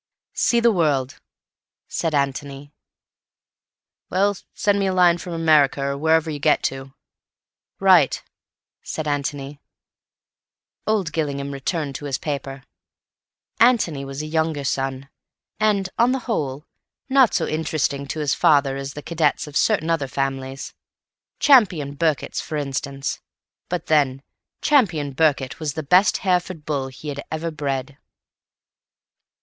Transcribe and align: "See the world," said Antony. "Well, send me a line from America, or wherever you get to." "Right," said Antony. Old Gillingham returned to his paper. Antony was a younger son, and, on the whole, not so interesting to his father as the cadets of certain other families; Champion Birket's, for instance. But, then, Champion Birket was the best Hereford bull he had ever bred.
"See 0.33 0.59
the 0.59 0.71
world," 0.71 1.19
said 1.87 2.15
Antony. 2.15 2.73
"Well, 4.09 4.35
send 4.55 4.79
me 4.79 4.87
a 4.87 4.93
line 4.95 5.19
from 5.19 5.33
America, 5.33 5.79
or 5.83 5.95
wherever 5.95 6.27
you 6.31 6.39
get 6.39 6.63
to." 6.63 6.95
"Right," 7.79 8.19
said 8.81 9.07
Antony. 9.07 9.61
Old 10.87 11.11
Gillingham 11.13 11.51
returned 11.51 11.93
to 11.97 12.05
his 12.05 12.17
paper. 12.17 12.63
Antony 13.59 14.03
was 14.03 14.23
a 14.23 14.25
younger 14.25 14.63
son, 14.63 15.07
and, 15.59 15.87
on 15.99 16.13
the 16.13 16.17
whole, 16.25 16.65
not 17.07 17.35
so 17.35 17.45
interesting 17.47 18.07
to 18.07 18.21
his 18.21 18.33
father 18.33 18.75
as 18.77 18.93
the 18.95 19.03
cadets 19.03 19.45
of 19.45 19.55
certain 19.55 19.91
other 19.91 20.07
families; 20.07 20.73
Champion 21.37 21.93
Birket's, 21.95 22.41
for 22.41 22.57
instance. 22.57 23.19
But, 23.69 23.85
then, 23.85 24.23
Champion 24.63 25.13
Birket 25.13 25.59
was 25.59 25.75
the 25.75 25.83
best 25.83 26.17
Hereford 26.25 26.65
bull 26.65 26.87
he 26.87 27.09
had 27.09 27.23
ever 27.31 27.51
bred. 27.51 27.99